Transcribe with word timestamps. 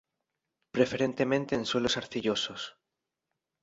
Preferentemente 0.71 1.53
en 1.53 1.67
suelos 1.67 1.95
arcillosos. 1.95 2.75